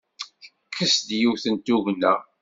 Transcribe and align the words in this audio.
Tekkes-d 0.63 1.09
yiwet 1.19 1.45
n 1.53 1.55
tugna. 1.65 2.13